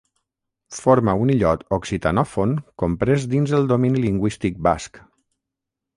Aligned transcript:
Forma 0.77 1.13
un 1.25 1.33
illot 1.33 1.65
occitanòfon 1.77 2.55
comprès 2.85 3.29
dins 3.35 3.55
el 3.59 3.69
domini 3.73 4.03
lingüístic 4.09 4.59
basc. 4.69 5.03